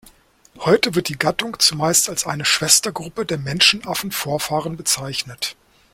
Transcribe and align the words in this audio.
Heute 0.57 0.95
wird 0.95 1.09
die 1.09 1.19
Gattung 1.19 1.59
zumeist 1.59 2.09
als 2.09 2.25
eine 2.25 2.43
Schwestergruppe 2.43 3.23
der 3.23 3.37
Menschenaffen-Vorfahren 3.37 4.75
bezeichnet. 4.75 5.55